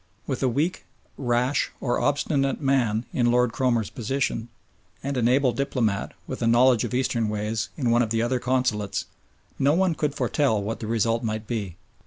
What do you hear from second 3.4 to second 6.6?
Cromer's position, and an able diplomat, with a